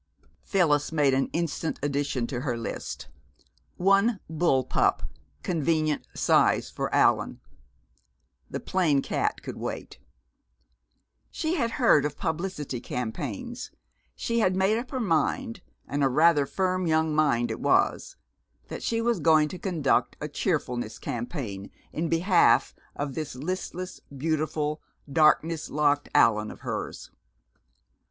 [0.41, 3.07] Phyllis made an instant addition to her list.
[3.77, 5.03] "One bull pup,
[5.43, 7.39] convenient size, for Allan."
[8.49, 9.99] The plain cat could wait.
[11.29, 13.69] She had heard of publicity campaigns;
[14.15, 18.15] she had made up her mind, and a rather firm young mind it was,
[18.69, 24.81] that she was going to conduct a cheerfulness campaign in behalf of this listless, beautiful,
[25.13, 27.11] darkness locked Allan of hers.